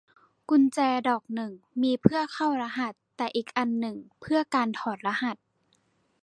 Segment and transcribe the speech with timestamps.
[0.49, 0.79] กุญแจ
[1.09, 1.51] ดอกหนึ่ง
[1.83, 5.37] มีเพื่อเข้ารหัส แต่อีกอันหนึ่งเพื่อการถอดรหัส